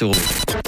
sur 0.00 0.59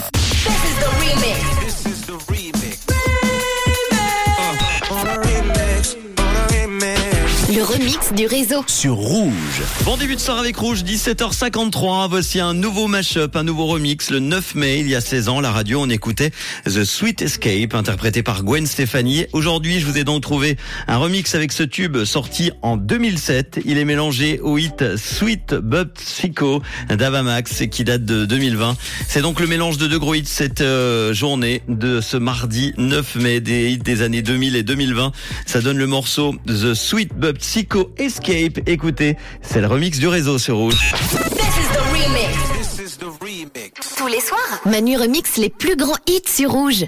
remix 7.72 8.12
du 8.12 8.26
réseau. 8.26 8.64
Sur 8.66 8.94
Rouge. 8.94 9.62
Bon 9.84 9.96
début 9.96 10.14
de 10.16 10.20
soir 10.20 10.38
avec 10.38 10.56
Rouge, 10.56 10.82
17h53. 10.82 12.08
Voici 12.10 12.38
un 12.38 12.52
nouveau 12.52 12.86
mashup, 12.86 13.34
un 13.34 13.44
nouveau 13.44 13.66
remix. 13.66 14.10
Le 14.10 14.18
9 14.18 14.56
mai, 14.56 14.80
il 14.80 14.88
y 14.88 14.94
a 14.94 15.00
16 15.00 15.30
ans, 15.30 15.40
la 15.40 15.50
radio, 15.50 15.80
on 15.80 15.88
écoutait 15.88 16.32
The 16.66 16.84
Sweet 16.84 17.22
Escape, 17.22 17.74
interprété 17.74 18.22
par 18.22 18.44
Gwen 18.44 18.66
Stefani. 18.66 19.24
Aujourd'hui, 19.32 19.80
je 19.80 19.86
vous 19.86 19.96
ai 19.96 20.04
donc 20.04 20.20
trouvé 20.22 20.58
un 20.86 20.98
remix 20.98 21.34
avec 21.34 21.50
ce 21.50 21.62
tube 21.62 22.04
sorti 22.04 22.50
en 22.60 22.76
2007. 22.76 23.60
Il 23.64 23.78
est 23.78 23.86
mélangé 23.86 24.38
au 24.40 24.58
hit 24.58 24.96
Sweet 24.96 25.54
But 25.54 25.94
Psycho 25.94 26.62
d'Avamax 26.90 27.64
qui 27.70 27.84
date 27.84 28.04
de 28.04 28.26
2020. 28.26 28.76
C'est 29.08 29.22
donc 29.22 29.40
le 29.40 29.46
mélange 29.46 29.78
de 29.78 29.86
deux 29.86 29.98
gros 29.98 30.14
hits 30.14 30.26
cette 30.26 30.60
euh, 30.60 31.14
journée 31.14 31.62
de 31.68 32.02
ce 32.02 32.18
mardi 32.18 32.74
9 32.76 33.14
mai 33.16 33.40
des 33.40 33.70
hits 33.70 33.78
des 33.78 34.02
années 34.02 34.22
2000 34.22 34.56
et 34.56 34.62
2020. 34.62 35.12
Ça 35.46 35.62
donne 35.62 35.78
le 35.78 35.86
morceau 35.86 36.34
The 36.46 36.74
Sweet 36.74 37.14
But 37.14 37.38
Psycho 37.38 37.61
Escape. 37.98 38.60
Écoutez, 38.66 39.16
c'est 39.40 39.60
le 39.60 39.66
remix 39.66 39.98
du 39.98 40.08
réseau 40.08 40.38
sur 40.38 40.56
Rouge. 40.56 40.74
This 40.74 42.78
is 42.78 42.98
the 42.98 43.04
remix. 43.20 43.94
Tous 43.96 44.06
les 44.06 44.20
soirs, 44.20 44.60
Manu 44.64 44.96
remix 44.96 45.36
les 45.36 45.48
plus 45.48 45.76
grands 45.76 45.98
hits 46.06 46.22
sur 46.26 46.50
Rouge. 46.50 46.86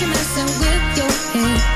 You're 0.00 0.10
messing 0.10 0.44
with 0.60 0.98
your 0.98 1.10
head. 1.42 1.75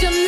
should 0.00 0.27